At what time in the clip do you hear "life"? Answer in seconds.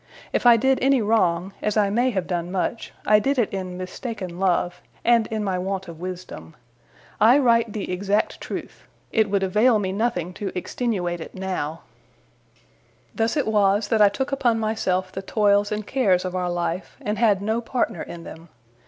16.49-16.97